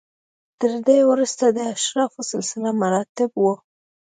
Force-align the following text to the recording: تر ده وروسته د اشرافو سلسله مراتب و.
تر 0.59 0.71
ده 0.85 0.97
وروسته 1.11 1.45
د 1.49 1.59
اشرافو 1.75 2.21
سلسله 2.31 2.69
مراتب 2.81 3.29
و. 3.37 3.45